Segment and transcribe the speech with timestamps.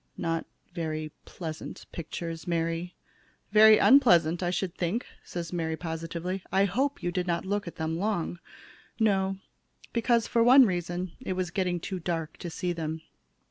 [0.17, 2.95] Not very pleasant pictures, Mary."
[3.51, 6.41] "Very unpleasant, I should think," says Mary, positively.
[6.51, 8.39] "I hope you didn't look at them long."
[8.99, 9.37] "No,
[9.93, 13.03] because, for one reason, it was getting too dark to see them.